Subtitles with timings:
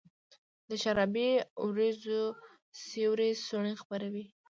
[0.69, 1.29] د شرابې
[1.61, 2.21] اوریځو
[2.85, 4.25] سیوري څوڼي خپروي